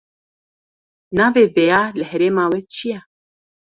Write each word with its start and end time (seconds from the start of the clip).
Navê 1.17 1.43
vêya 1.55 1.81
li 1.97 2.03
herêma 2.09 2.43
we 2.51 2.59
çi 2.73 2.87
ye? 2.91 2.99